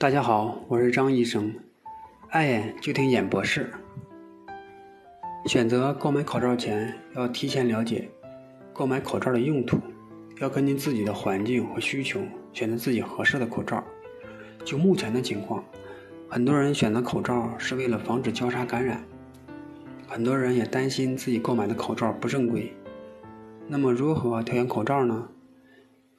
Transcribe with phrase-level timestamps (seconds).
[0.00, 1.54] 大家好，我是张医生，
[2.30, 3.70] 爱眼就听眼博士。
[5.44, 8.08] 选择购买口罩前，要提前了解
[8.72, 9.76] 购买口罩的用途，
[10.38, 12.22] 要根据自己的环境和需求
[12.54, 13.84] 选择自己合适的口罩。
[14.64, 15.62] 就目前的情况，
[16.30, 19.04] 很多人选择口罩是为了防止交叉感染，
[20.08, 22.72] 很多人也担心自己购买的口罩不正规。
[23.68, 25.28] 那么如何挑选口罩呢？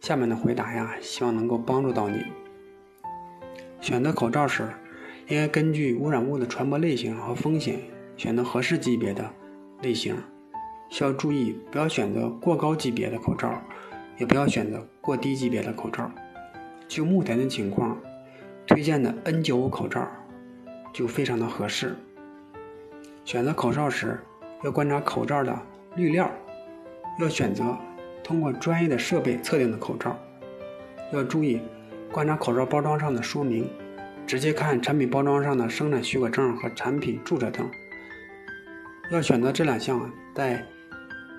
[0.02, 2.23] 下面的回答呀，希望能够帮助到你。
[3.82, 4.70] 选择口罩时，
[5.27, 7.80] 应该根据污染物的传播类型和风险，
[8.16, 9.27] 选择合适级别的
[9.81, 10.16] 类型。
[10.89, 13.59] 需要注意，不要选择过高级别的口罩，
[14.20, 16.12] 也不要选择过低级别的口罩。
[16.88, 17.98] 就目前的情况，
[18.67, 20.08] 推荐的 N95 口罩
[20.94, 21.95] 就非常的合适。
[23.25, 24.20] 选择口罩时，
[24.63, 25.58] 要观察口罩的
[25.95, 26.30] 滤料，
[27.20, 27.75] 要选择
[28.23, 30.16] 通过专业的设备测定的口罩。
[31.11, 31.59] 要注意
[32.11, 33.70] 观察口罩包装上的说明，
[34.27, 37.69] 直接看产品包装上的生产许可证和产品注册证。
[39.11, 40.66] 要选择这两项带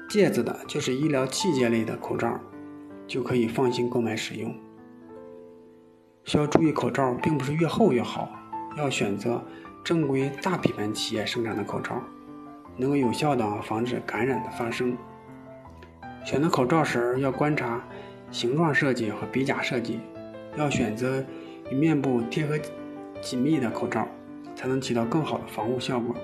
[0.09, 2.41] 戒指的，就是医疗器械类的口罩，
[3.07, 4.55] 就可以放心购买使用。
[6.25, 8.31] 需要注意，口罩并不是越厚越好，
[8.79, 9.45] 要选择
[9.85, 12.03] 正规大品牌企业生产的口罩，
[12.79, 14.97] 能够有效的防止感染的发生。
[16.25, 17.83] 选择口罩时要观察
[18.31, 19.99] 形状设计和鼻甲设计，
[20.57, 21.25] 要选择
[21.71, 22.59] 与面部贴合
[23.21, 24.07] 紧密的口罩，
[24.55, 26.15] 才能起到更好的防护效果。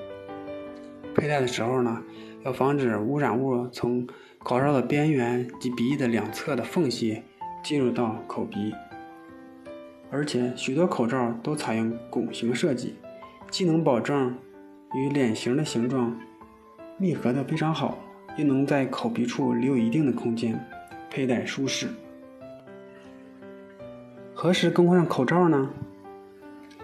[1.15, 2.03] 佩戴的时候呢，
[2.45, 4.07] 要防止污染物从
[4.41, 7.23] 口罩的边缘及鼻翼的两侧的缝隙
[7.62, 8.75] 进入到口鼻。
[10.11, 12.95] 而且许多口罩都采用拱形设计，
[13.51, 14.35] 既能保证
[14.95, 16.19] 与脸型的形状
[16.97, 17.98] 密合的非常好，
[18.37, 20.59] 又能在口鼻处留有一定的空间，
[21.11, 21.89] 佩戴舒适。
[24.41, 25.69] 何时更换上口罩呢？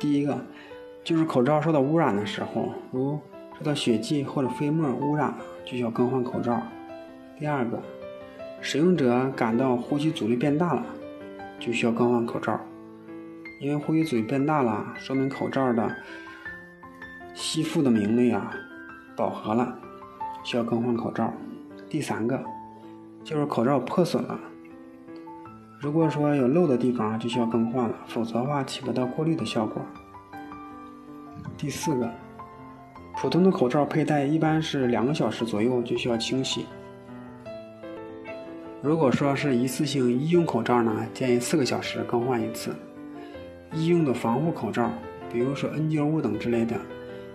[0.01, 0.45] 第一个
[1.05, 3.17] 就是口罩受到污染的时候，如
[3.57, 6.61] 受到血迹或者飞沫污染了，就需要更换口罩。
[7.39, 7.81] 第二个，
[8.61, 10.85] 使用者感到呼吸阻力变大了，
[11.61, 12.59] 就需要更换口罩。
[13.61, 15.97] 因为呼吸阻力变大了，说明口罩的
[17.35, 18.53] 吸附的明力啊
[19.15, 19.79] 饱和了，
[20.43, 21.33] 需要更换口罩。
[21.89, 22.45] 第三个
[23.23, 24.41] 就是口罩破损了，
[25.85, 29.85] 如果说有漏的地方就需要更换了，否则的话起不到过滤的效果。
[31.59, 32.11] 第四个，
[33.19, 36.65] 普通的口罩佩戴一般是两个小时左右就需要清洗。
[38.81, 42.75] 如果说是一次性医用口罩呢，建议四个小时更换一次。
[43.75, 44.91] 医用的防护口罩，
[45.31, 46.81] 比如说 N95 等之类的，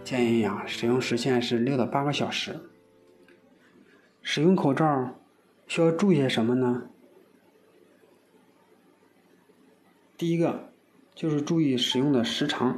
[0.03, 2.59] 建议呀使用时限是六到八个小时。
[4.23, 5.07] 使用口罩
[5.67, 6.81] 需要注意些什么呢？
[10.19, 10.68] 第一个
[11.16, 12.78] 就是注意使用的时长。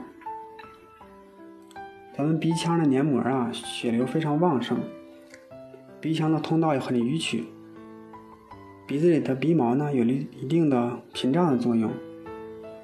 [2.15, 4.77] 咱们鼻腔的黏膜啊，血流非常旺盛，
[5.99, 7.45] 鼻腔的通道也很迂曲，
[8.85, 11.89] 鼻子里的鼻毛呢有一一定的屏障的作用。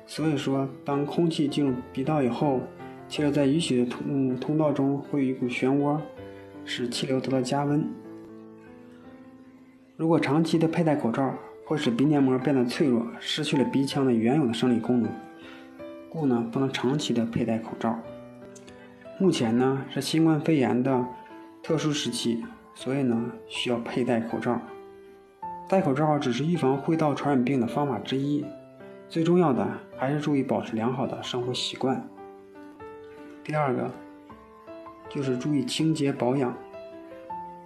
[0.08, 2.62] 所以说，当空气进入鼻道以后，
[3.08, 6.00] 气流在允许的通通道中会有一股漩涡，
[6.66, 7.88] 使气流得到加温。
[9.96, 11.32] 如果长期的佩戴口罩，
[11.68, 15.12] 会使鼻黏膜变得脆弱，失去了鼻腔的原有的生理功能，
[16.08, 18.00] 故呢不能长期的佩戴口罩。
[19.20, 21.06] 目前呢是新冠肺炎的
[21.62, 24.62] 特殊时期，所以呢需要佩戴口罩。
[25.68, 28.46] 戴口罩只是预防呼吸道传染病的方法之一。
[29.10, 29.68] 最重要的
[29.98, 32.02] 还是注意保持良好的生活习惯。
[33.44, 33.92] 第二个
[35.10, 36.56] 就是注意清洁保养。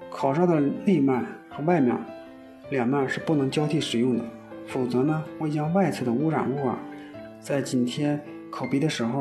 [0.09, 1.95] 口罩的内面和外面
[2.71, 4.23] 两面是不能交替使用的，
[4.65, 6.79] 否则呢会将外侧的污染物啊
[7.39, 9.19] 在紧贴口鼻的时候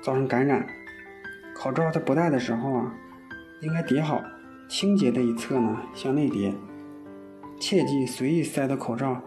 [0.00, 0.66] 造成感染。
[1.54, 2.94] 口罩在不戴的时候啊
[3.60, 4.20] 应该叠好，
[4.68, 6.52] 清洁的一侧呢向内叠，
[7.60, 9.20] 切忌随意塞到口罩。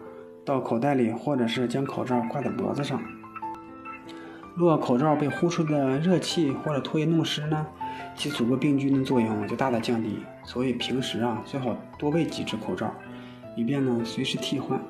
[0.44, 3.00] 到口袋里，或者是将口罩挂在脖子上。
[4.56, 7.64] 若口罩被呼出的热气或者唾液弄湿呢，
[8.16, 10.18] 其阻隔病菌的作用就大大降低。
[10.42, 12.92] 所以平时啊，最好多备几只口罩，
[13.56, 14.80] 以便呢随时替换。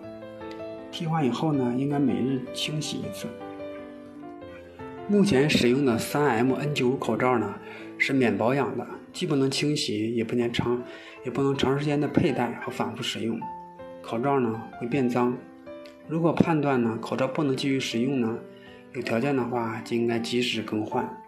[0.90, 3.26] 替换以后呢，应该每日清洗一次。
[5.08, 7.54] 目前使用的 3M N95 口罩呢，
[7.98, 10.82] 是免保养的，既不能清洗，也不能长，
[11.24, 13.40] 也不能长时间的佩戴和反复使用。
[14.02, 15.36] 口罩呢会变脏，
[16.08, 18.38] 如果判断呢口罩不能继续使用呢，
[18.94, 21.21] 有条件的话就应该及时更换。